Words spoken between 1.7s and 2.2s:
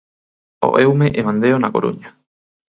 Coruña.